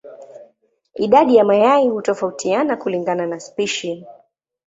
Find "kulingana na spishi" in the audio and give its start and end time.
2.77-4.05